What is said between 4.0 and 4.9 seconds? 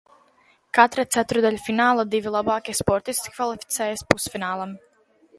pusfinālam.